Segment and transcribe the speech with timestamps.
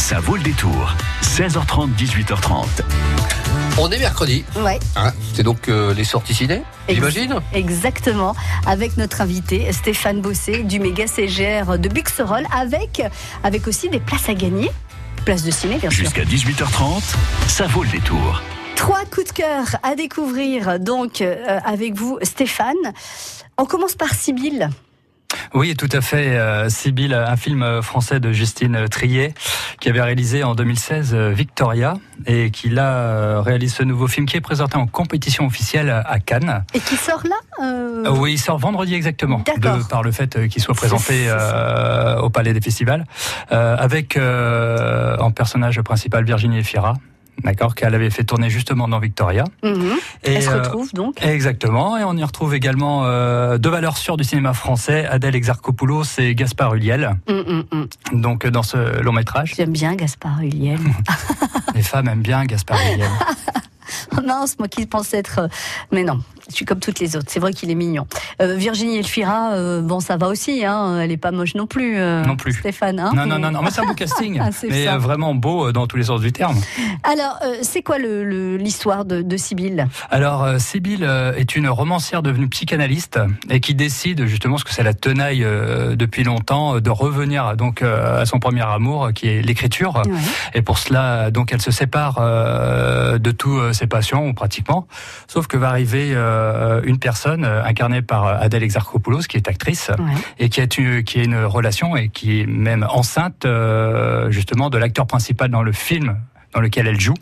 [0.00, 0.94] Ça vaut le détour.
[1.22, 2.64] 16h30, 18h30.
[3.78, 4.46] On est mercredi.
[4.56, 8.34] Ouais, Hein, c'est donc euh, les sorties ciné, j'imagine exactement.
[8.66, 13.02] Avec notre invité Stéphane Bossé du méga CGR de Buxerolles, avec,
[13.44, 14.70] avec aussi des places à gagner.
[15.26, 16.04] Place de ciné, bien sûr.
[16.04, 17.02] Jusqu'à 18h30,
[17.46, 18.42] ça vaut le détour.
[18.76, 22.74] Trois coups de cœur à découvrir donc euh, avec vous, Stéphane.
[23.58, 24.70] On commence par Sibylle.
[25.52, 26.36] Oui, tout à fait.
[26.38, 29.34] Euh, Sibylle, un film français de Justine Trier,
[29.80, 31.94] qui avait réalisé en 2016 euh, Victoria,
[32.26, 36.18] et qui là euh, réalise ce nouveau film qui est présenté en compétition officielle à
[36.20, 36.64] Cannes.
[36.74, 39.78] Et qui sort là euh, Euh, Oui, il sort vendredi exactement, D'accord.
[39.78, 43.04] de, par le fait qu'il soit présenté euh, au Palais des Festivals,
[43.52, 46.94] euh, avec euh, en personnage principal Virginie Efira.
[47.44, 49.44] D'accord, qu'elle avait fait tourner justement dans Victoria.
[49.62, 49.92] mhm.
[50.24, 51.22] Et, Elle se euh, retrouve donc.
[51.24, 56.04] Exactement, et on y retrouve également euh, deux valeurs sûres du cinéma français, Adèle Exarchopoulos
[56.18, 57.88] et Gaspard Huliel, Hum, hum, hum.
[58.20, 59.54] donc dans ce long métrage.
[59.56, 60.80] J'aime bien Gaspard Huliel.
[61.74, 63.08] Les femmes aiment bien Gaspard Huliel.
[64.16, 65.40] Oh mince, moi qui pensais être.
[65.40, 65.48] euh,
[65.90, 66.20] Mais non,
[66.50, 67.26] je suis comme toutes les autres.
[67.28, 68.06] C'est vrai qu'il est mignon.
[68.42, 70.64] Euh, Virginie Elfira, euh, bon, ça va aussi.
[70.64, 71.96] Hein, elle est pas moche non plus.
[71.98, 72.52] euh, Non plus.
[72.54, 72.98] Stéphane.
[73.00, 74.98] Hein non, non, non, non, mais c'est un beau casting, Ah, mais ça.
[74.98, 76.56] vraiment beau dans tous les sens du terme.
[77.02, 79.88] Alors, c'est quoi le- le- l'histoire de, de Sibylle?
[80.10, 84.94] Alors, Sibylle est une romancière devenue psychanalyste et qui décide justement, ce que c'est la
[84.94, 85.46] tenaille
[85.96, 90.02] depuis longtemps, de revenir donc à son premier amour, qui est l'écriture.
[90.06, 90.12] Ouais.
[90.54, 92.20] Et pour cela, donc, elle se sépare
[93.18, 94.86] de tous ses passions, ou pratiquement.
[95.28, 99.90] Sauf que va arriver euh, une personne euh, incarnée par Adèle Exarchopoulos, qui est actrice,
[99.98, 100.12] Ouais.
[100.38, 104.70] et qui a, eu- qui a une relation et qui est même enceinte euh, justement
[104.70, 106.16] de l'acteur principal dans le film
[106.52, 107.14] dans lequel elle joue.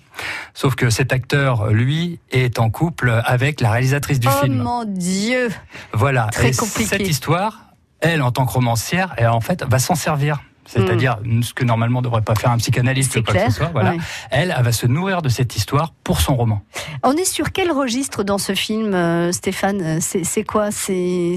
[0.55, 4.63] Sauf que cet acteur, lui, est en couple avec la réalisatrice du Oh film.
[4.63, 5.51] mon Dieu
[5.93, 6.29] Voilà.
[6.33, 6.89] Très et compliqué.
[6.89, 7.65] cette histoire,
[8.01, 10.41] elle, en tant que romancière, elle, en fait, va s'en servir.
[10.69, 13.47] C'est-à-dire ce que normalement ne devrait pas faire un psychanalyste C'est ou quoi clair.
[13.47, 13.71] que ce soit.
[13.73, 13.93] Voilà.
[13.93, 13.99] ouais.
[14.31, 16.63] Elle, elle va se nourrir de cette histoire pour son roman.
[17.03, 20.01] On est sur quel registre dans ce film, euh, Stéphane?
[20.01, 20.71] C'est quoi?
[20.71, 21.37] C'est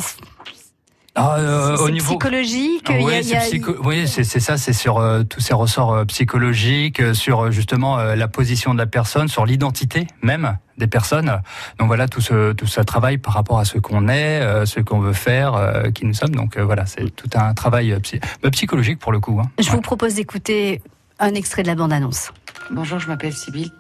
[1.14, 4.24] Ah, euh, c'est au niveau psychologique il y a- Oui, c'est a- psycho- oui, c'est
[4.24, 8.30] c'est ça, c'est sur euh, tous ces ressorts euh, psychologiques, euh, sur justement euh, la
[8.30, 11.42] position de la personne, sur l'identité même des personnes.
[11.80, 15.00] Donc voilà, tout ce tout ça par rapport à ce qu'on est, euh, ce qu'on
[15.02, 16.34] veut faire, euh, qui nous sommes.
[16.34, 19.38] Donc euh, voilà, c'est tout un travail euh, psy- bah, psychologique pour le coup.
[19.44, 19.50] hein.
[19.60, 19.76] Je Ouais.
[19.76, 20.82] vous propose d'écouter
[21.20, 22.32] un extrait de la bande-annonce.
[22.72, 23.72] Bonjour, je m'appelle Sybille.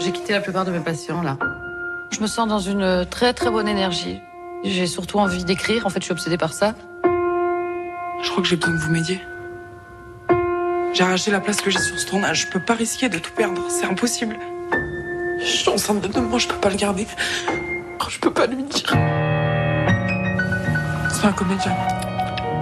[0.00, 1.38] J'ai quitté la plupart de mes patients là.
[2.10, 4.18] Je me sens dans une très très bonne énergie.
[4.64, 6.74] J'ai surtout envie d'écrire, en fait je suis obsédée par ça.
[8.22, 9.20] Je crois que j'ai besoin que vous m'aidiez.
[10.92, 12.46] J'ai arraché la place que j'ai sur ce tournage.
[12.46, 13.62] Je peux pas risquer de tout perdre.
[13.68, 14.36] C'est impossible.
[15.40, 17.06] Je suis enceinte de deux mois, je peux pas le garder.
[18.00, 18.86] Oh, Je peux pas lui dire.
[21.10, 21.76] C'est un comédien.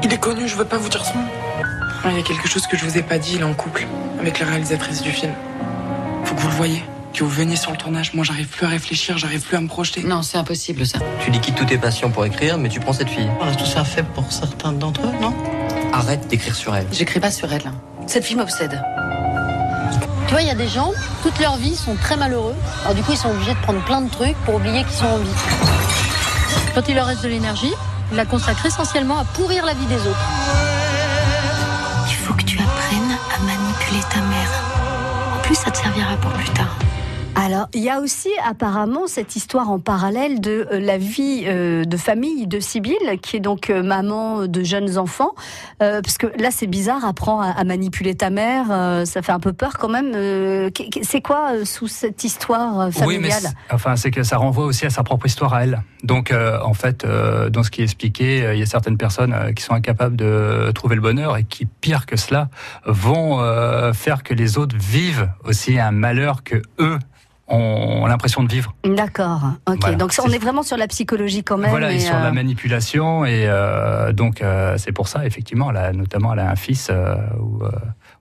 [0.03, 1.29] Il est connu, je veux pas vous dire son nom.
[2.07, 3.87] Il y a quelque chose que je vous ai pas dit, il est en couple
[4.21, 5.33] avec la réalisatrice du film.
[6.25, 6.83] Faut que vous le voyez,
[7.15, 8.13] que vous veniez sur le tournage.
[8.13, 10.03] Moi, j'arrive plus à réfléchir, j'arrive plus à me projeter.
[10.03, 10.99] Non, c'est impossible ça.
[11.25, 13.31] Tu liquides tous tes patients pour écrire, mais tu prends cette fille.
[13.41, 15.35] On a tous un faible pour certains d'entre eux, non?
[15.93, 16.87] Arrête d'écrire sur elle.
[16.93, 17.73] J'écris pas sur elle.
[18.09, 18.83] Cette fille m'obsède.
[20.27, 20.91] Tu vois, il y a des gens,
[21.23, 22.57] toute leur vie, sont très malheureux.
[22.83, 25.07] Alors du coup, ils sont obligés de prendre plein de trucs pour oublier qu'ils sont
[25.07, 25.29] en vie.
[26.75, 27.73] Quand il leur reste de l'énergie,
[28.11, 30.25] ils la consacrent essentiellement à pourrir la vie des autres.
[32.09, 34.51] Il faut que tu apprennes à manipuler ta mère.
[35.37, 36.77] En plus, ça te servira pour plus tard.
[37.45, 41.85] Alors, il y a aussi apparemment cette histoire en parallèle de euh, la vie euh,
[41.85, 45.33] de famille de Sibylle, qui est donc euh, maman de jeunes enfants.
[45.79, 48.69] Parce que là, c'est bizarre, apprends à, à manipuler ta mère,
[49.07, 50.13] ça fait un peu peur quand même.
[51.03, 53.43] C'est quoi sous cette histoire euh, Oui, mais familiale?
[53.69, 55.83] c'est- enfin, c'est que ça renvoie aussi à sa propre histoire à elle.
[56.03, 57.05] Donc, en fait,
[57.51, 60.95] dans ce qui est expliqué, il y a certaines personnes qui sont incapables de trouver
[60.95, 62.49] le bonheur et qui, pire que cela,
[62.87, 63.39] vont
[63.93, 66.99] faire que les autres vivent aussi un malheur que eux
[67.57, 68.75] ont l'impression de vivre.
[68.85, 69.79] D'accord, ok.
[69.81, 71.71] Voilà, donc ça, on est vraiment sur la psychologie quand même.
[71.71, 73.25] voilà, et et, sur euh, la manipulation.
[73.25, 77.15] Et euh, donc, euh, c'est pour ça, effectivement, a, notamment, elle a un fils euh,
[77.41, 77.71] où euh,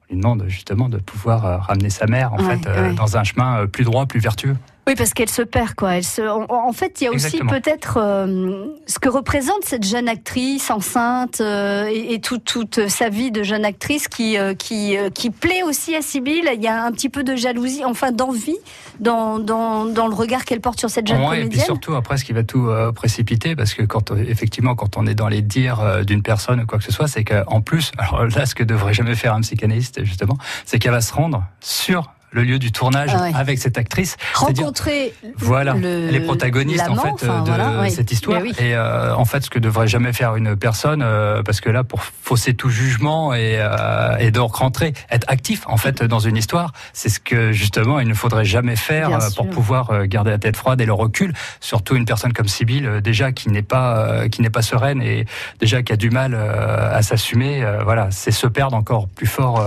[0.10, 2.94] on lui demande justement de pouvoir euh, ramener sa mère, en Ouais, fait, euh, ouais.
[2.96, 4.56] dans un chemin euh, plus droit, plus vertueux.
[4.86, 5.96] Oui, parce qu'elle se perd, quoi.
[5.96, 6.22] Elle se...
[6.22, 11.40] En, fait, il y a aussi peut-être euh, ce que représente cette jeune actrice enceinte
[11.40, 15.64] euh, et, et tout- toute sa vie de jeune actrice qui euh, qui qui plaît
[15.64, 16.50] aussi à Sibylle.
[16.54, 18.58] Il y a un petit peu de jalousie, enfin d'envie
[19.00, 21.66] dans, dans dans le regard qu'elle porte sur cette jeune Ouais, et puis comédienne.
[21.66, 25.30] surtout après ce qui va tout précipiter parce que quand effectivement quand on est dans
[25.30, 28.54] les dires d'une personne ou quoi que ce soit c'est qu'en plus alors là ce
[28.54, 32.60] que devrait jamais faire un psychanalyste justement c'est qu'elle va se rendre sur le lieu
[32.60, 33.32] du tournage Ah ouais.
[33.36, 34.18] avec cette actrice.
[34.34, 38.42] Rencontrer voilà, le- les protagonistes en fait enfin, de voilà, cette histoire.
[38.42, 38.54] Oui.
[38.60, 41.84] Et euh, en fait, ce que devrait jamais faire une personne, euh, parce que là,
[41.84, 46.36] pour fausser tout jugement et, euh, et donc rentrer, être actif en fait dans une
[46.38, 50.32] histoire, c'est ce que justement il ne faudrait jamais faire euh, pour pouvoir euh, garder
[50.32, 51.34] la tête froide et le recul.
[51.60, 55.02] Surtout une personne comme Sibylle, euh, déjà qui n'est pas euh, qui n'est pas sereine
[55.02, 55.26] et
[55.60, 57.64] déjà qui a du mal à s'assumer.
[57.64, 59.60] euh, voilà, c'est se perdre encore plus fort.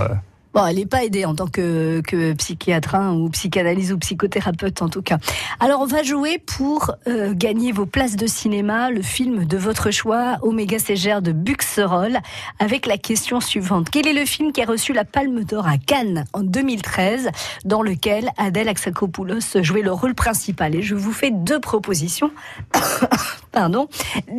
[0.57, 4.81] Bon, elle n'est pas aidée en tant que, que psychiatre hein, ou psychanalyse ou psychothérapeute
[4.81, 5.19] en tout cas.
[5.59, 9.91] Alors on va jouer pour euh, gagner vos places de cinéma, le film de votre
[9.91, 12.17] choix, Oméga Ségère de Buxerolles,
[12.57, 13.91] avec la question suivante.
[13.91, 17.29] Quel est le film qui a reçu la Palme d'Or à Cannes en 2013,
[17.65, 20.73] dans lequel Adèle Axakopoulos jouait le rôle principal?
[20.73, 22.31] Et je vous fais deux propositions.
[23.51, 23.87] Pardon,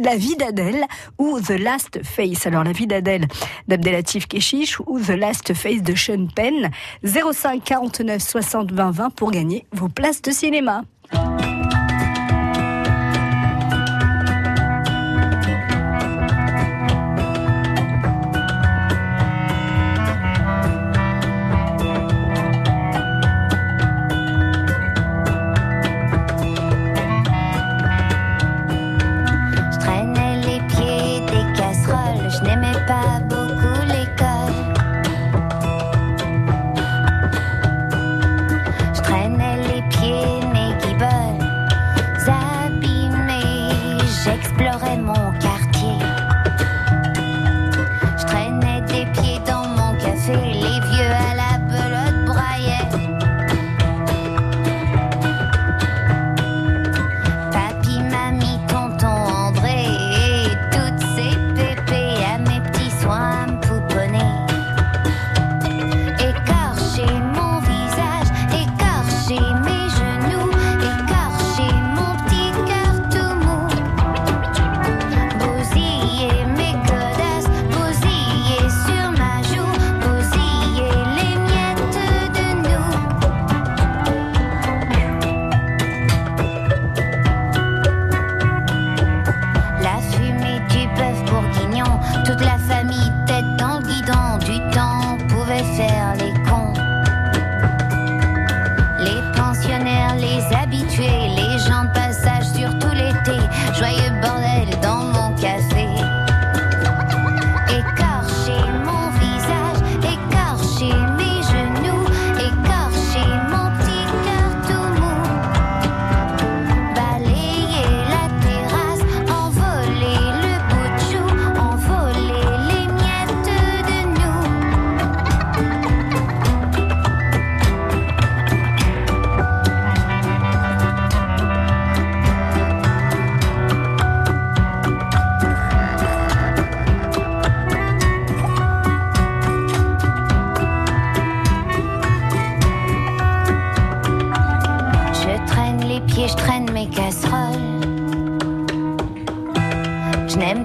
[0.02, 0.84] La vie d'Adèle
[1.18, 2.44] ou The Last Face?
[2.44, 3.28] Alors la vie d'Adèle
[3.68, 5.94] d'Abdelatif Keshish ou The Last Face de
[6.34, 6.70] Penn.
[7.04, 10.84] 05 49 60 20 20 pour gagner vos places de cinéma.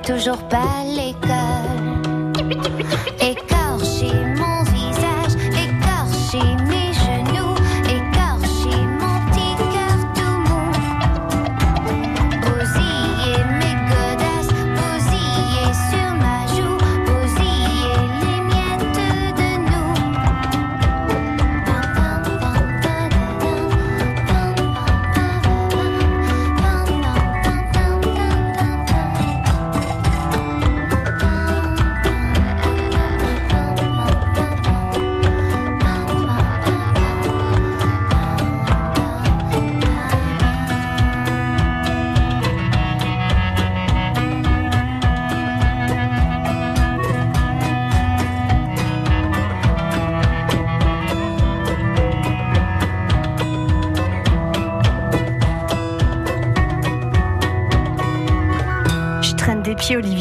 [0.04, 0.84] Toujours pas.
[0.86, 1.43] Écorcher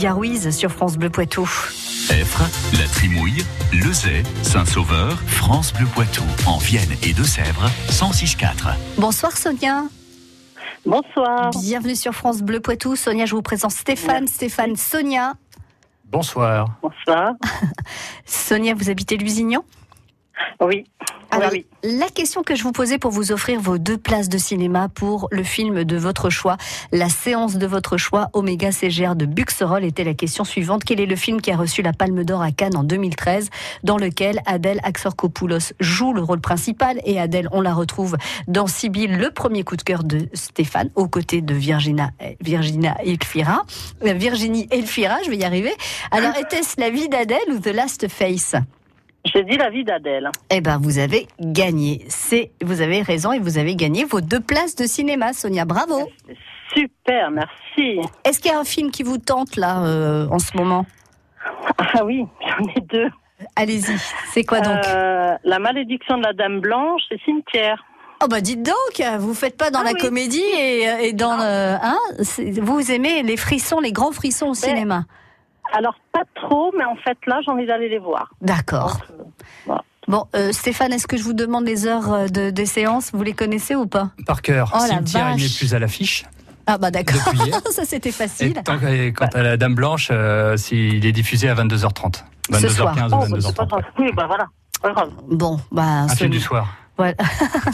[0.03, 1.49] Olivia Ruiz sur France Bleu Poitou.
[2.11, 2.43] Effre,
[2.77, 8.75] La Trimouille, Lezay, Saint-Sauveur, France Bleu Poitou, en Vienne et Deux-Sèvres, 106.4.
[8.99, 9.85] Bonsoir Sonia.
[10.85, 11.53] Bonsoir.
[11.53, 12.97] Bienvenue sur France Bleu Poitou.
[12.97, 14.27] Sonia, je vous présente Stéphane.
[14.27, 15.35] Stéphane, Sonia.
[16.07, 16.67] Bonsoir.
[16.83, 17.35] Bonsoir.
[18.27, 19.65] Sonia, vous habitez Lusignan?
[20.61, 20.85] Oui.
[21.33, 21.65] Alors, oui.
[21.83, 25.29] la question que je vous posais pour vous offrir vos deux places de cinéma pour
[25.31, 26.59] le film de votre choix,
[26.93, 30.85] la séance de votre choix, Oméga CGR de Buxerolles, était la question suivante.
[30.85, 33.49] Quel est le film qui a reçu la Palme d'Or à Cannes en 2013,
[33.83, 39.17] dans lequel Adèle Axorkopoulos joue le rôle principal et Adèle, on la retrouve dans Sibyl,
[39.17, 42.11] le premier coup de cœur de Stéphane, aux côtés de Virginia,
[42.41, 43.65] Virginia Elfira,
[44.05, 45.73] euh, Virginie Elfira, je vais y arriver.
[46.11, 48.55] Alors, était-ce la vie d'Adèle ou The Last Face?
[49.25, 50.31] J'ai dit la vie d'Adèle.
[50.51, 52.05] eh ben, vous avez gagné.
[52.09, 55.65] C'est, vous avez raison et vous avez gagné vos deux places de cinéma, Sonia.
[55.65, 56.09] Bravo.
[56.75, 58.01] Super, merci.
[58.25, 60.87] Est-ce qu'il y a un film qui vous tente là euh, en ce moment?
[61.79, 63.11] Ah oui, j'en ai deux.
[63.57, 63.97] Allez-y.
[64.33, 64.79] C'est quoi donc?
[64.87, 67.85] Euh, La malédiction de la Dame Blanche et Cimetière.
[68.25, 70.01] Oh bah dites donc, vous faites pas dans Ah la oui.
[70.01, 71.43] comédie et, et dans le,
[71.83, 71.99] hein?
[72.23, 75.05] C'est- Vous aimez les frissons, les grands frissons au cinéma?
[75.73, 78.31] Alors, pas trop, mais en fait, là, j'ai envie d'aller les voir.
[78.41, 79.01] D'accord.
[79.67, 79.83] voilà.
[80.09, 83.11] Bon, euh, Stéphane, est-ce que je vous demande les heures euh, de, des séances?
[83.15, 84.11] Vous les connaissez ou pas?
[84.27, 84.73] Par cœur.
[84.75, 86.25] Oh, Cimetière, il n'est plus à l'affiche.
[86.67, 87.21] Ah bah d'accord.
[87.71, 88.55] Ça c'était Et facile.
[88.65, 92.25] tant que- quant à la Dame Blanche, euh, s'il est diffusé à 22h30.
[92.53, 92.95] Ce soir.
[92.97, 93.69] 22h15 Oh, ou bah, c'est pas 22h30.
[93.69, 93.83] grave.
[93.99, 94.47] Oui, bah voilà.
[95.29, 96.67] Bon, bah Un film du soir.
[96.99, 97.15] Voilà.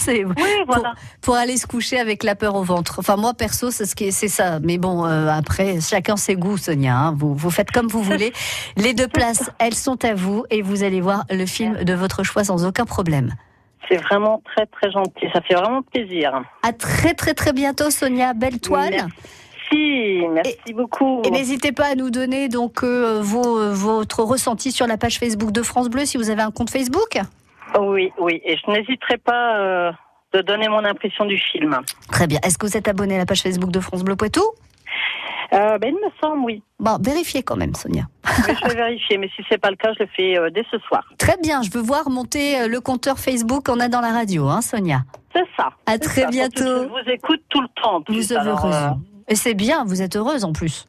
[0.08, 0.34] Oui, pour,
[0.66, 0.94] voilà.
[1.20, 2.96] pour aller se coucher avec la peur au ventre.
[2.98, 4.58] Enfin, moi, perso, c'est ce qui c'est ça.
[4.60, 6.96] Mais bon, euh, après, chacun ses goûts, Sonia.
[6.96, 7.14] hein.
[7.16, 8.32] Vous, vous faites comme vous voulez.
[8.76, 12.22] Les deux places, elles sont à vous et vous allez voir le film de votre
[12.22, 13.34] choix sans aucun problème.
[13.88, 15.26] C'est vraiment très, très gentil.
[15.32, 16.42] Ça fait vraiment plaisir.
[16.62, 18.34] À très, très, très bientôt, Sonia.
[18.34, 19.06] Belle toile.
[19.70, 21.22] Merci, merci beaucoup.
[21.24, 25.18] Et n'hésitez pas à nous donner donc euh, vos, euh, votre ressenti sur la page
[25.18, 27.18] Facebook de France Bleu si vous avez un compte Facebook.
[27.80, 28.40] Oui, oui.
[28.44, 29.92] Et je n'hésiterai pas euh,
[30.32, 31.78] de donner mon impression du film.
[32.10, 32.38] Très bien.
[32.42, 34.42] Est-ce que vous êtes abonné à la page Facebook de France Bleu Poitou?
[35.54, 36.62] Euh, ben, il me semble, oui.
[36.78, 38.02] Bon, vérifiez quand même, Sonia.
[38.26, 39.16] Je vais vérifier.
[39.16, 41.04] Mais si c'est pas le cas, je le fais euh, dès ce soir.
[41.18, 44.60] Très bien, je veux voir monter le compteur Facebook qu'on a dans la radio, hein,
[44.60, 45.00] Sonia.
[45.34, 45.70] C'est ça.
[45.86, 46.28] À très ça.
[46.28, 46.64] bientôt.
[46.64, 48.02] Je vous écoute tout le temps.
[48.02, 48.74] plus, Vous êtes heureuse.
[49.28, 50.86] Et c'est bien, vous êtes heureuse en plus.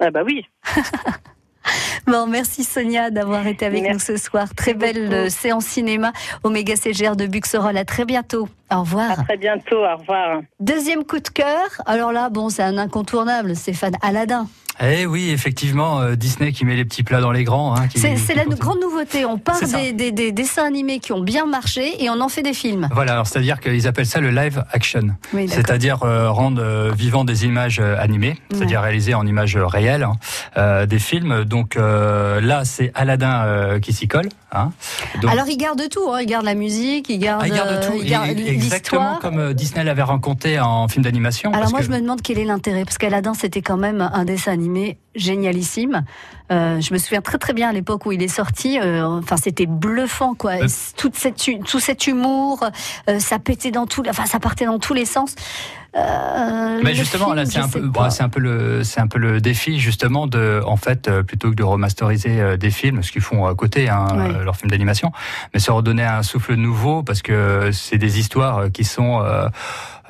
[0.00, 0.44] ah bah oui.
[2.06, 4.48] Bon, merci Sonia d'avoir été avec Merci nous ce soir.
[4.54, 5.14] Très belle beaucoup.
[5.14, 7.76] euh, séance cinéma au Méga CGR de Buxerolles.
[7.76, 8.48] À très bientôt.
[8.72, 9.12] Au revoir.
[9.20, 9.84] À très bientôt.
[9.84, 10.40] Au revoir.
[10.60, 11.68] Deuxième coup de cœur.
[11.86, 14.46] Alors là, bon, c'est un incontournable, Stéphane Aladdin.
[14.80, 17.74] Eh oui, effectivement, euh, Disney qui met les petits plats dans les grands.
[17.76, 19.24] hein, C'est la grande nouveauté.
[19.24, 22.42] On part des, des- des dessins animés qui ont bien marché et on en fait
[22.42, 22.88] des films.
[22.92, 25.08] Voilà, alors c'est-à-dire qu'ils appellent ça le live action.
[25.32, 30.06] Oui, c'est-à-dire euh, rendre euh, vivant des images euh, animées, c'est-à-dire réaliser en images réelles
[30.56, 31.44] hein, des films.
[31.44, 34.28] Donc là, c'est Aladdin qui s'y colle.
[34.50, 34.70] Hein.
[35.20, 37.98] Donc, Alors il garde tout, il garde la musique, il garde, ah, il garde tout,
[38.02, 39.18] il garde exactement l'histoire.
[39.20, 41.52] comme Disney l'avait raconté en film d'animation.
[41.52, 44.24] Alors moi que- je me demande quel est l'intérêt parce qu'Aladin c'était quand même un
[44.24, 44.67] dessin animé
[45.14, 46.04] génialissime.
[46.50, 48.78] Euh, je me souviens très très bien à l'époque où il est sorti.
[48.80, 50.52] euh, enfin c'était bluffant quoi.
[50.62, 50.68] Euh.
[50.96, 52.64] Toute cette tout cet humour,
[53.08, 55.34] euh, ça pétait dans tout, enfin ça partait dans tous les sens.
[55.94, 58.04] Mais justement, film, là, c'est un peu, pas.
[58.04, 61.50] bon, c'est un peu le, c'est un peu le défi justement de, en fait, plutôt
[61.50, 64.44] que de remasteriser des films, ce qu'ils font à côté, hein, Ouais.
[64.44, 65.10] leurs films d'animation,
[65.52, 69.22] mais se redonner un souffle nouveau parce que c'est des histoires qui sont,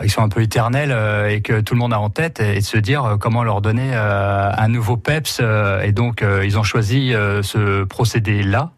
[0.02, 2.57] qui sont un peu éternelles euh, et que tout le monde a en tête et,
[2.57, 5.38] de se dire euh, comment leur donner euh, un nouveau peps.
[5.40, 8.71] euh, et donc, euh, ils ont choisi euh, ce procédé-là,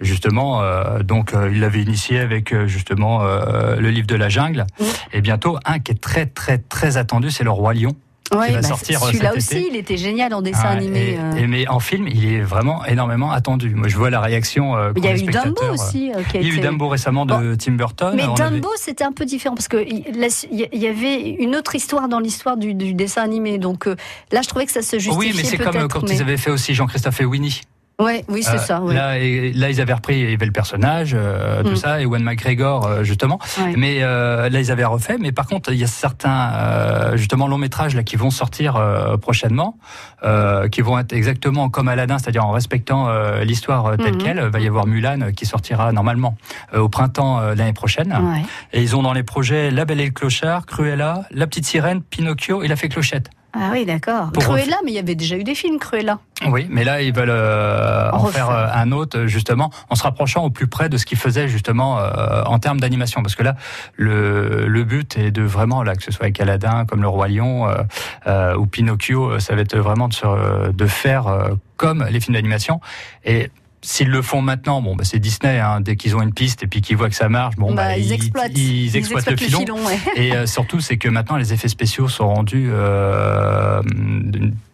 [0.00, 0.62] justement.
[0.62, 4.64] euh, donc, euh, ils l'avaient initié avec euh, justement euh, le livre de la jungle.
[5.12, 7.94] Et bientôt, un qui est très, très, très attendu, c'est le Roi Lion.
[8.34, 9.68] Ouais, qui va bah, sortir euh, Celui-là aussi, été.
[9.70, 11.10] il était génial en dessin Ah, animé.
[11.12, 11.32] et- euh.
[11.36, 13.74] et mais en film, il est vraiment énormément attendu.
[13.74, 14.76] Moi, je vois la réaction.
[14.76, 16.10] euh, il y a eu Dumbo aussi.
[16.12, 18.12] euh, qui a Il y a eu Dumbo récemment de Tim Burton.
[18.16, 22.08] Mais avait- Dumbo, c'était un peu différent parce que il y avait une autre histoire
[22.08, 23.58] dans l'histoire du, du dessin animé.
[23.58, 23.96] Donc euh,
[24.30, 26.36] là, je trouvais que ça se justifiait Oui, mais c'est comme quand mais- ils avaient
[26.36, 27.60] fait aussi Jean-Christophe et Winnie.
[28.02, 28.80] Ouais, oui, c'est Euh, ça.
[28.80, 28.94] ouais.
[28.94, 31.76] Là, et- là, ils avaient repris, il y avait le personnage, euh, tout Mm.
[31.76, 33.38] ça, et Ewan McGregor, euh, justement.
[33.58, 33.74] Ouais.
[33.76, 35.16] Mais euh, là, ils avaient refait.
[35.18, 38.76] Mais par contre, il y a certains, euh, justement, longs métrages là qui vont sortir
[38.76, 39.76] euh, prochainement,
[40.24, 44.18] euh, qui vont être exactement comme Aladdin, c'est-à-dire en respectant euh, l'histoire telle Mhm.
[44.22, 44.42] quelle.
[44.44, 46.36] Il va y avoir Mulan qui sortira normalement
[46.74, 48.12] euh, au printemps euh, l'année prochaine.
[48.12, 48.42] Ouais.
[48.72, 52.02] Et ils ont dans les projets La Belle et le Clochard, Cruella, La Petite Sirène,
[52.02, 53.30] Pinocchio et La Fée Clochette.
[53.54, 54.32] Ah oui, d'accord.
[54.32, 56.18] Cruella, mais il y avait déjà eu des films Cruella.
[56.48, 58.46] Oui, mais là, ils veulent euh, en Refaire.
[58.46, 61.48] faire euh, un autre, justement, en se rapprochant au plus près de ce qu'ils faisaient,
[61.48, 63.22] justement, euh, en termes d'animation.
[63.22, 63.54] Parce que là,
[63.96, 67.28] le, le but est de vraiment, là, que ce soit avec Aladdin, comme le Roi
[67.28, 67.74] Lion, euh,
[68.26, 72.20] euh, ou Pinocchio, euh, ça va être vraiment de, se- de faire euh, comme les
[72.20, 72.80] films d'animation.
[73.24, 73.50] Et
[73.84, 75.58] S'ils le font maintenant, bon, bah, c'est Disney.
[75.58, 77.86] Hein, dès qu'ils ont une piste et puis qu'ils voient que ça marche, bon, Bah,
[77.88, 78.52] bah, ils exploitent.
[78.56, 79.78] ils Ils exploitent le exploitent le filon.
[79.80, 79.98] filon, ouais.
[80.14, 83.82] Et euh, surtout, c'est que maintenant, les effets spéciaux sont rendus euh,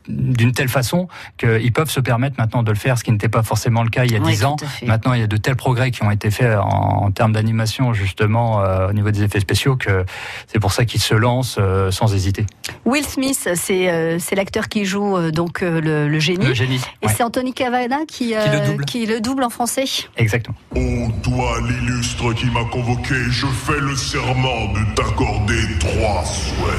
[0.08, 3.42] d'une telle façon qu'ils peuvent se permettre maintenant de le faire, ce qui n'était pas
[3.42, 4.56] forcément le cas il y a Oui, dix ans.
[4.86, 7.92] Maintenant, il y a de tels progrès qui ont été faits en, en termes d'animation,
[7.92, 10.04] justement, euh, au niveau des effets spéciaux, que
[10.46, 12.46] c'est pour ça qu'ils se lancent euh, sans hésiter.
[12.84, 16.46] Will Smith, c'est euh, l'acteur qui joue euh, donc euh, le, le génie.
[16.46, 16.80] Le génie.
[17.02, 17.12] Et ouais.
[17.14, 18.84] c'est Anthony Cavana qui, euh, Qui le double.
[18.84, 19.84] qui le double en français.
[20.16, 20.56] Exactement.
[20.76, 26.78] Ô toi l'illustre qui m'a convoqué, je fais le serment de t'accorder trois souhaits.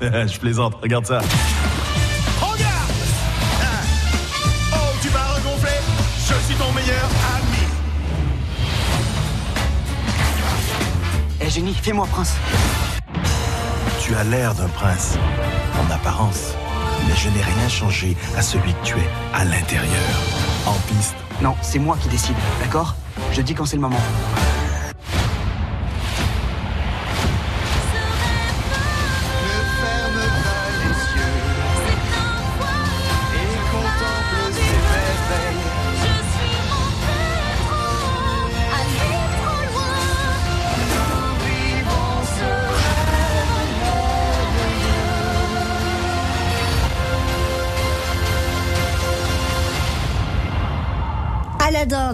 [0.32, 1.20] je plaisante, regarde ça.
[11.48, 12.34] Génie, fais-moi prince.
[14.00, 15.16] Tu as l'air d'un prince,
[15.80, 16.54] en apparence.
[17.06, 20.02] Mais je n'ai rien changé à celui que tu es à l'intérieur.
[20.66, 21.14] En piste.
[21.40, 22.94] Non, c'est moi qui décide, d'accord?
[23.32, 24.00] Je dis quand c'est le moment.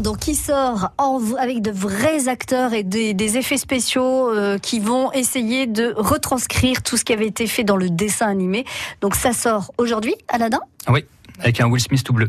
[0.00, 0.90] Donc qui sort
[1.38, 6.82] avec de vrais acteurs et des, des effets spéciaux euh, qui vont essayer de retranscrire
[6.82, 8.64] tout ce qui avait été fait dans le dessin animé.
[9.00, 10.60] Donc ça sort aujourd'hui, Aladdin?
[10.88, 11.04] Oui,
[11.38, 12.28] avec un Will Smith tout bleu.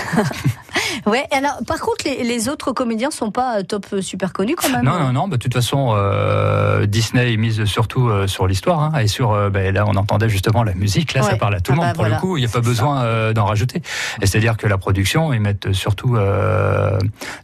[1.07, 1.25] Ouais.
[1.31, 4.69] Alors, par contre, les, les autres comédiens sont pas euh, top euh, super connus quand
[4.71, 4.85] même.
[4.85, 5.29] Non, non, non.
[5.29, 9.31] bah, de toute façon, euh, Disney mise surtout euh, sur l'histoire hein, et sur.
[9.33, 11.15] euh, bah, là, on entendait justement la musique.
[11.15, 11.87] Là, ça parle à tout le Ah monde.
[11.91, 12.17] bah pour voilà.
[12.17, 13.83] le coup, il n'y a pas besoin d'en rajouter.
[14.21, 16.17] Et c'est-à-dire que la production, ils mettent surtout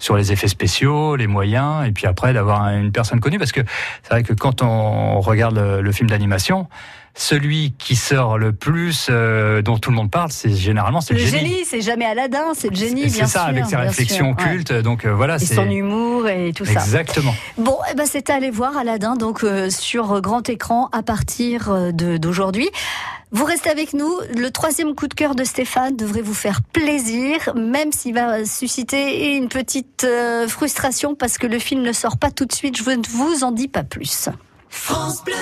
[0.01, 3.61] sur les effets spéciaux, les moyens, et puis après d'avoir une personne connue, parce que
[4.03, 6.69] c'est vrai que quand on regarde le, le film d'animation.
[7.15, 11.21] Celui qui sort le plus, euh, dont tout le monde parle, c'est généralement c'est Le
[11.21, 11.51] le génie.
[11.51, 13.49] génie, c'est jamais Aladdin, c'est le génie, bien C'est ça, sûr.
[13.49, 14.51] avec ses réflexions sûr, ouais.
[14.53, 14.73] cultes.
[14.73, 16.73] Donc euh, voilà, Et c'est son humour et tout ça.
[16.73, 17.35] exactement.
[17.59, 21.93] Bon, eh ben, c'est à aller voir Aladdin donc euh, sur grand écran à partir
[21.93, 22.71] d'aujourd'hui.
[23.31, 24.13] Vous restez avec nous.
[24.37, 29.37] Le troisième coup de cœur de Stéphane devrait vous faire plaisir, même s'il va susciter
[29.37, 32.77] une petite euh, frustration parce que le film ne sort pas tout de suite.
[32.77, 34.29] Je ne vous en dis pas plus.
[34.71, 35.35] France Bleu.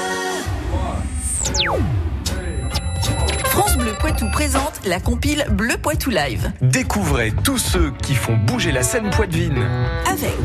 [3.44, 6.52] France Bleu Poitou présente la compile Bleu Poitou Live.
[6.60, 9.64] Découvrez tous ceux qui font bouger la scène poitevine.
[10.06, 10.36] Avec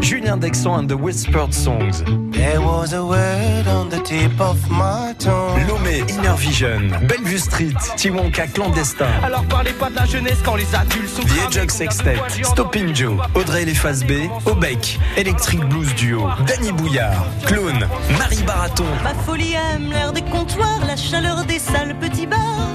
[0.00, 2.02] Julien Dexon and the Whispered Songs.
[2.32, 7.76] There was a word on the tip of my tongue Lomé, Inner Vision, Bellevue Street,
[7.96, 9.06] Tiwonka Clandestin.
[9.22, 13.18] Alors parlez pas de la jeunesse quand les adultes sont The qu'on Sextet, Stopping Joe,
[13.34, 14.12] Audrey Les B,
[14.46, 17.86] Obec, Electric Blues Duo, Danny Bouillard, Clone,
[18.18, 22.68] Marie Baraton, Ma folie aime l'air des comptoirs, la chaleur des salles petits bars,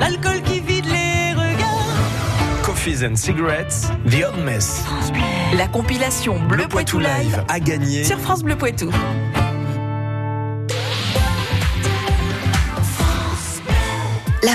[0.00, 0.77] l'alcool qui regards.
[2.88, 4.82] Coffees and Cigarettes, The Odd Mess.
[5.54, 8.02] la compilation Bleu Poitou Live à gagner.
[8.02, 8.90] sur France Bleu Poitou.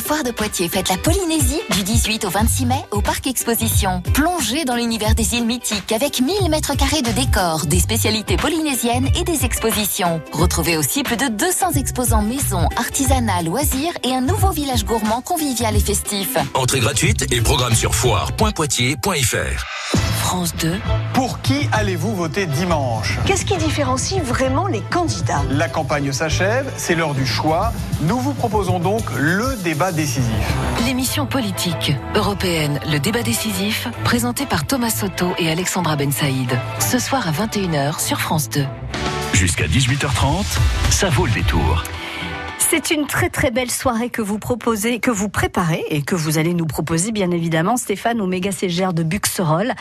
[0.04, 4.02] Foire de Poitiers fête la Polynésie du 18 au 26 mai au Parc Exposition.
[4.14, 9.08] Plongez dans l'univers des îles mythiques avec 1000 mètres carrés de décors, des spécialités polynésiennes
[9.16, 10.22] et des expositions.
[10.34, 15.76] Retrouvez aussi plus de 200 exposants maison, artisanat, loisirs et un nouveau village gourmand convivial
[15.76, 16.36] et festif.
[16.54, 20.23] Entrée gratuite et programme sur foire.poitiers.fr.
[20.24, 20.72] France 2.
[21.14, 25.44] Pour qui allez-vous voter dimanche Qu'est-ce qui différencie vraiment les candidats?
[25.52, 27.74] La campagne s'achève, c'est l'heure du choix.
[28.04, 30.34] Nous vous proposons donc le débat décisif.
[30.86, 36.58] L'émission politique européenne Le débat décisif, présentée par Thomas Soto et Alexandra Ben Saïd.
[36.80, 38.66] Ce soir à 21h sur France 2.
[39.34, 40.46] Jusqu'à 18h30,
[40.90, 41.84] ça vaut le détour.
[42.76, 46.40] C'est une très très belle soirée que vous proposez, que vous préparez et que vous
[46.40, 49.74] allez nous proposer bien évidemment Stéphane au méga CGR de Buxerolles.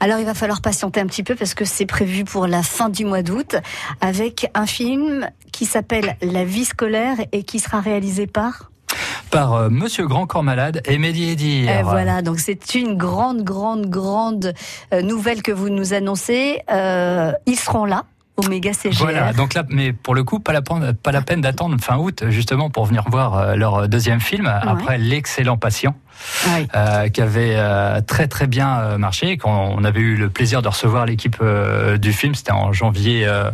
[0.00, 2.88] Alors il va falloir patienter un petit peu parce que c'est prévu pour la fin
[2.88, 3.56] du mois d'août
[4.00, 8.70] avec un film qui s'appelle La vie scolaire et qui sera réalisé par?
[9.30, 11.70] Par euh, Monsieur Grand Corps Malade et Mehdi Edir.
[11.70, 14.54] Et voilà, donc c'est une grande, grande, grande
[14.94, 16.62] euh, nouvelle que vous nous annoncez.
[16.72, 18.06] Euh, ils seront là
[18.44, 18.98] au méga CGR.
[18.98, 21.96] Voilà, donc là, mais pour le coup, pas la, peine- pas la peine d'attendre fin
[21.96, 25.94] août, justement, pour venir voir euh, leur deuxième film, après L'excellent patient,
[26.74, 29.36] euh, qui avait euh, très très bien euh, marché.
[29.36, 33.26] Quand on avait eu le plaisir de recevoir l'équipe euh, du film, c'était en janvier
[33.26, 33.50] euh,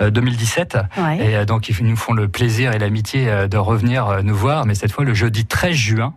[0.00, 0.78] euh, 2017.
[0.98, 1.18] Ouais.
[1.18, 4.34] Et euh, donc, ils nous font le plaisir et l'amitié euh, de revenir euh, nous
[4.36, 6.14] voir, mais cette fois le jeudi 13 juin.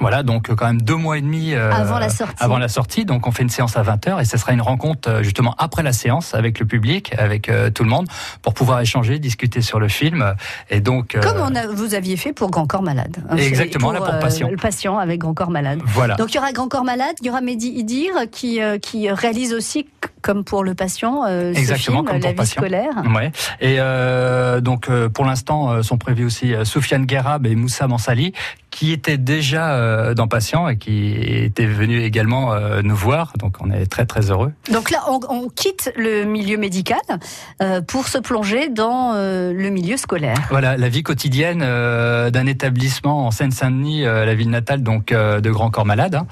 [0.00, 2.34] Voilà, donc euh, quand même deux mois et demi euh, Avant la sortie.
[2.40, 5.08] Avant la sortie, donc on fait une séance à 20h et ce sera une rencontre
[5.08, 8.06] euh, justement après la séance avec le public, avec euh, tout le monde,
[8.42, 10.34] pour pouvoir échanger, discuter sur le film.
[10.70, 13.16] Et donc, euh, Comme on a- vous aviez fait pour Grand Corps Malade.
[13.28, 14.48] hein, Exactement, c'est là, pour Patient.
[14.50, 15.80] le patient avec Grand Corps Malade.
[15.84, 16.14] Voilà.
[16.16, 19.10] Donc il y aura Grand Corps Malade, il y aura Mehdi Idir qui, euh, qui
[19.10, 19.86] réalise aussi,
[20.24, 22.60] comme pour le patient, euh, ce Exactement, film, comme La pour vie patient.
[22.62, 22.94] scolaire.
[23.14, 23.30] Ouais.
[23.60, 28.32] Et euh, donc euh, pour l'instant euh, sont prévus aussi Soufiane Guerab et Moussa Mansali
[28.70, 33.32] qui étaient déjà dans Patient et qui étaient venus également nous voir.
[33.38, 34.50] Donc on est très très heureux.
[34.72, 36.98] Donc là, on, on quitte le milieu médical
[37.86, 40.34] pour se plonger dans le milieu scolaire.
[40.50, 45.86] Voilà la vie quotidienne d'un établissement en Seine-Saint-Denis, la ville natale donc de Grand Corps
[45.86, 46.16] Malade.
[46.16, 46.26] hein.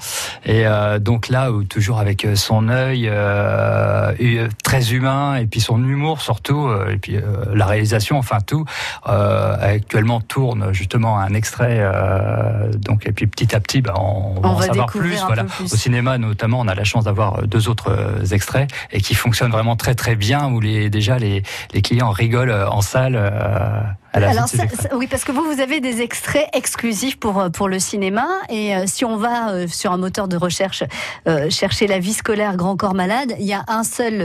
[0.45, 0.65] Et
[0.99, 3.82] donc là où toujours avec son œil euh,
[4.19, 7.21] et, euh, très humain et puis son humour surtout euh, et puis euh,
[7.53, 8.65] la réalisation, enfin tout.
[9.07, 11.79] euh, actuellement tourne justement un extrait.
[11.79, 15.17] euh, donc et puis petit à petit, bah, on, va en va savoir plus.
[15.25, 15.43] Voilà.
[15.43, 15.71] plus.
[15.73, 19.15] Au cinéma notamment, on a la chance d'avoir euh, deux autres euh, extraits et qui
[19.15, 21.43] fonctionnent vraiment très très bien où les déjà les,
[21.73, 23.15] les clients rigolent euh, en salle.
[24.13, 27.39] À la Alors ça- ça- oui, parce que vous, vous avez des extraits exclusifs pour
[27.39, 30.83] euh, pour le cinéma, et euh, si on va euh, sur un moteur de recherche
[31.27, 34.21] euh, chercher la vie scolaire Grand Corps Malade, il y a un seul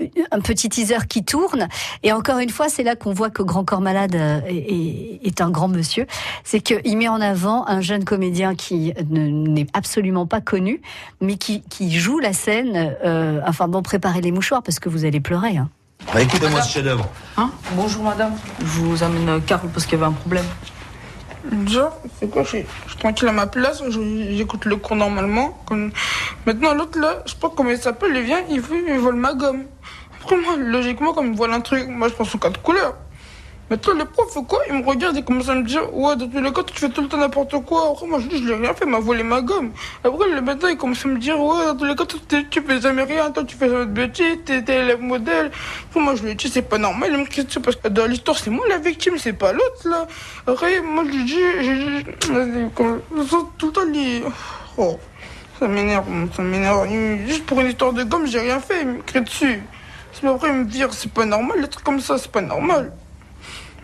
[0.00, 1.68] euh, un petit teaser qui tourne.
[2.02, 5.20] Et encore une fois c'est là qu'on voit que Grand Corps Malade euh, est, est-
[5.26, 6.06] est un grand monsieur.
[6.44, 10.80] C'est qu'il met en avant un jeune comédien qui ne- n'est absolument pas connu
[11.20, 15.04] mais qui, qui joue la scène euh, enfin bon préparez les mouchoirs parce que vous
[15.04, 15.68] allez pleurer hein.
[16.06, 17.08] Bah, Écoutez-moi ce chef-d'œuvre.
[17.36, 20.44] Hein Bonjour madame, je vous amène euh, Carl parce qu'il y avait un problème.
[21.50, 22.66] Déjà, c'est quoi, je suis,
[22.98, 25.58] tranquille à ma place, je- j'écoute le cours normalement.
[25.66, 25.90] Comme...
[26.46, 29.16] Maintenant, l'autre là, je sais pas comment il s'appelle, il vient, il, veut, il vole
[29.16, 29.64] ma gomme.
[30.22, 32.94] Après, moi, logiquement, comme il vole un truc, moi je prends son code couleur.
[33.72, 36.28] Maintenant, le prof, fait quoi Il me regarde et commence à me dire Ouais, dans
[36.28, 37.88] tous les cas, tu fais tout le temps n'importe quoi.
[37.92, 39.70] Après, moi je dis Je l'ai rien fait, m'a volé ma gomme.
[40.04, 42.04] Après, le matin, il commence à me dire Ouais, dans tous les cas,
[42.50, 45.50] tu fais jamais rien, toi, tu fais jamais de bêtises, t'es élève modèle.
[45.94, 48.50] Moi je lui dis C'est pas normal, il me dessus parce que dans l'histoire, c'est
[48.50, 50.06] moi la victime, c'est pas l'autre là.
[50.46, 51.40] Après, moi je lui dis
[52.20, 54.22] Tout le temps, il.
[54.76, 54.98] Oh,
[55.58, 56.04] ça m'énerve,
[56.36, 56.86] ça m'énerve.
[57.26, 59.62] Juste pour une histoire de gomme, j'ai rien fait, il me crie dessus.
[60.12, 62.92] C'est après, il me dit C'est pas normal, les trucs comme ça, c'est pas normal.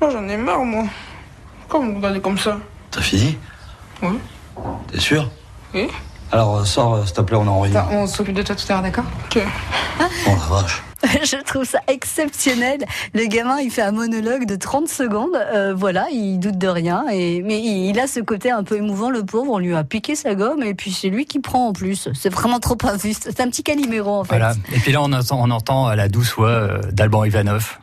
[0.00, 0.84] Moi, j'en ai marre, moi.
[1.68, 2.58] Comment vous me regardez comme ça
[2.90, 3.36] T'as fini
[4.02, 4.18] Oui.
[4.90, 5.30] T'es sûr
[5.74, 5.88] Oui.
[6.30, 7.82] Alors, euh, sors, euh, s'il te plaît, on est en réunion.
[7.90, 9.42] on s'occupe de toi tout à l'heure, d'accord Ok.
[10.00, 10.82] Oh la vache.
[11.24, 12.80] Je trouve ça exceptionnel.
[13.14, 15.34] Le gamin, il fait un monologue de 30 secondes.
[15.34, 17.04] euh, voilà, il doute de rien.
[17.10, 19.52] Et, mais il, il a ce côté un peu émouvant, le pauvre.
[19.52, 22.08] On lui a piqué sa gomme et puis c'est lui qui prend en plus.
[22.14, 23.24] C'est vraiment trop injuste.
[23.34, 24.36] C'est un petit caliméro, en fait.
[24.36, 24.54] Voilà.
[24.72, 27.78] Et puis là, on entend, on entend la douce voix d'Alban Ivanov,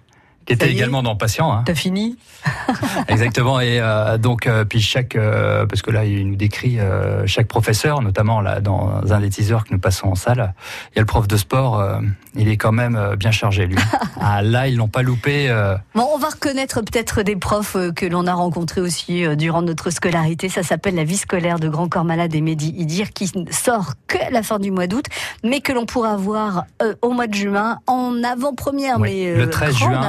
[0.45, 1.51] qui était également dans Patient.
[1.51, 1.63] Hein.
[1.65, 2.17] T'as fini
[3.07, 3.59] Exactement.
[3.59, 6.77] Et euh, donc, euh, puis chaque, euh, parce que là, il nous décrit
[7.25, 10.53] chaque professeur, notamment là dans un des teasers que nous passons en salle.
[10.91, 11.83] Il y a le prof de sport.
[12.35, 13.77] il est quand même bien chargé, lui.
[14.21, 15.49] ah là, ils l'ont pas loupé.
[15.95, 20.49] Bon, on va reconnaître peut-être des profs que l'on a rencontrés aussi durant notre scolarité.
[20.49, 23.93] Ça s'appelle La vie scolaire de Grand Corps Malade et Mehdi Idir, qui ne sort
[24.07, 25.05] que à la fin du mois d'août,
[25.43, 26.65] mais que l'on pourra voir
[27.01, 30.01] au mois de juin en avant-première, Oui, mais le euh, 13 grande juin.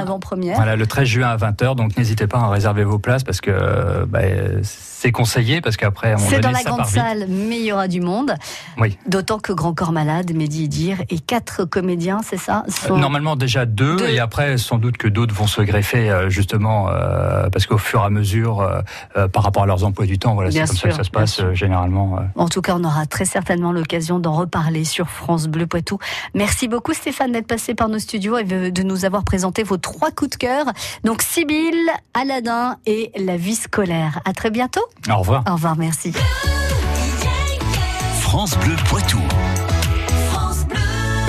[0.55, 1.75] Voilà, le 13 juin à 20h.
[1.75, 4.19] Donc, n'hésitez pas à réserver vos places parce que euh, bah,
[4.63, 7.87] c'est conseillé parce qu'après, moment C'est dans la ça grande salle, mais il y aura
[7.87, 8.33] du monde.
[8.77, 8.97] Oui.
[9.07, 13.65] D'autant que Grand Corps Malade, Mehdi Idir et quatre comédiens, c'est ça sont- Normalement déjà
[13.65, 14.07] deux, Deux.
[14.09, 18.01] et après sans doute que d'autres vont se greffer euh, justement euh, parce qu'au fur
[18.01, 18.79] et à mesure euh,
[19.17, 21.03] euh, par rapport à leurs emplois du temps, voilà, c'est comme ça sûr, que ça
[21.03, 22.17] se passe euh, généralement.
[22.17, 22.21] euh.
[22.35, 25.99] En tout cas, on aura très certainement l'occasion d'en reparler sur France Bleu Poitou.
[26.33, 30.11] Merci beaucoup Stéphane d'être passé par nos studios et de nous avoir présenté vos trois
[30.17, 30.65] coups de cœur.
[31.05, 34.19] Donc Sibylle, Aladdin et la vie scolaire.
[34.25, 34.83] À très bientôt.
[35.09, 35.43] Au revoir.
[35.47, 36.11] Au revoir, merci.
[38.19, 39.19] France Bleu Poitou.